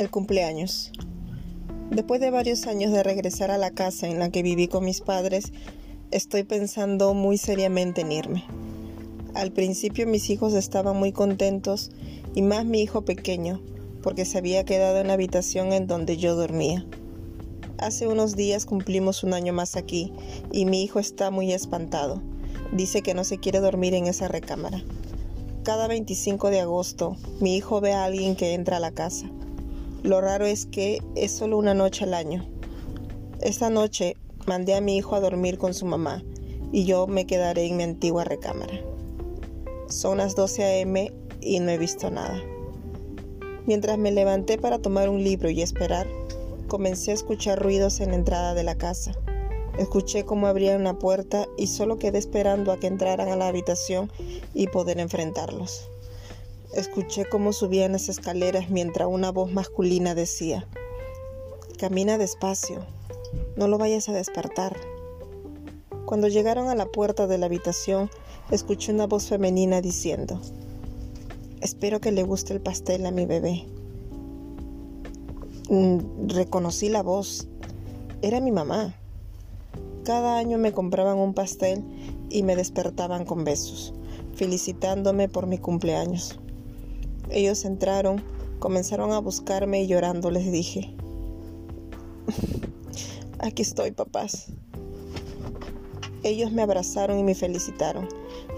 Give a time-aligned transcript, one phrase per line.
[0.00, 0.92] El cumpleaños.
[1.90, 5.02] Después de varios años de regresar a la casa en la que viví con mis
[5.02, 5.52] padres,
[6.10, 8.44] estoy pensando muy seriamente en irme.
[9.34, 11.90] Al principio mis hijos estaban muy contentos
[12.34, 13.60] y más mi hijo pequeño,
[14.02, 16.86] porque se había quedado en la habitación en donde yo dormía.
[17.76, 20.14] Hace unos días cumplimos un año más aquí
[20.50, 22.22] y mi hijo está muy espantado.
[22.72, 24.82] Dice que no se quiere dormir en esa recámara.
[25.62, 29.30] Cada 25 de agosto mi hijo ve a alguien que entra a la casa.
[30.02, 32.48] Lo raro es que es solo una noche al año.
[33.42, 36.22] Esta noche mandé a mi hijo a dormir con su mamá
[36.72, 38.80] y yo me quedaré en mi antigua recámara.
[39.88, 41.12] Son las 12 a.m.
[41.42, 42.40] y no he visto nada.
[43.66, 46.06] Mientras me levanté para tomar un libro y esperar,
[46.66, 49.12] comencé a escuchar ruidos en la entrada de la casa.
[49.78, 54.10] Escuché cómo abrían una puerta y solo quedé esperando a que entraran a la habitación
[54.54, 55.90] y poder enfrentarlos.
[56.72, 60.68] Escuché cómo subían las escaleras mientras una voz masculina decía,
[61.78, 62.86] Camina despacio,
[63.56, 64.76] no lo vayas a despertar.
[66.06, 68.08] Cuando llegaron a la puerta de la habitación,
[68.52, 70.40] escuché una voz femenina diciendo,
[71.60, 73.66] Espero que le guste el pastel a mi bebé.
[75.68, 77.48] Mm, reconocí la voz.
[78.22, 78.94] Era mi mamá.
[80.04, 81.82] Cada año me compraban un pastel
[82.30, 83.92] y me despertaban con besos,
[84.36, 86.38] felicitándome por mi cumpleaños.
[87.30, 88.22] Ellos entraron,
[88.58, 90.94] comenzaron a buscarme y llorando les dije,
[93.38, 94.46] aquí estoy papás.
[96.22, 98.08] Ellos me abrazaron y me felicitaron.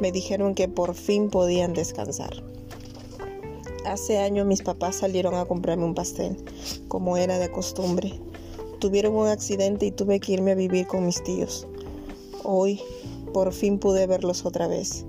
[0.01, 2.43] Me dijeron que por fin podían descansar.
[3.85, 6.37] Hace años mis papás salieron a comprarme un pastel,
[6.89, 8.15] como era de costumbre.
[8.81, 11.69] Tuvieron un accidente y tuve que irme a vivir con mis tíos.
[12.43, 12.81] Hoy
[13.35, 15.05] por fin pude verlos otra vez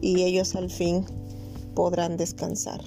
[0.00, 1.04] y ellos al fin
[1.74, 2.80] podrán descansar.